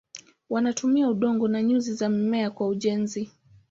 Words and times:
Wanatumia 0.49 1.09
udongo 1.09 1.47
na 1.47 1.63
nyuzi 1.63 1.93
za 1.93 2.09
mimea 2.09 2.49
kwa 2.51 2.67
ujenzi. 2.67 3.31